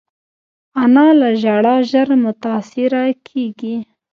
انا 0.83 1.05
له 1.19 1.29
ژړا 1.41 1.75
ژر 1.89 2.09
متاثره 2.23 3.03
کېږي 3.27 3.75